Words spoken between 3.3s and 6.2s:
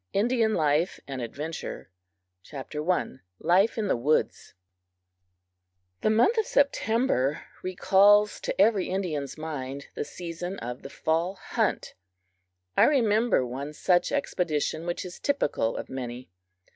Life in the Woods THE